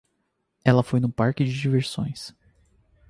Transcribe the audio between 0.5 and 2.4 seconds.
Ela foi no parque de diversões.